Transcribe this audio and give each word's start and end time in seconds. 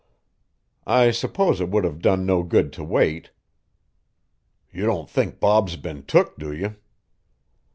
"I 0.87 1.11
suppose 1.11 1.61
it 1.61 1.69
would 1.69 1.83
have 1.83 2.01
done 2.01 2.25
no 2.25 2.41
good 2.41 2.73
to 2.73 2.83
wait." 2.83 3.29
"You 4.71 4.87
don't 4.87 5.07
think 5.07 5.39
Bob's 5.39 5.75
been 5.75 6.07
took, 6.07 6.39
do 6.39 6.51
you?" 6.51 6.75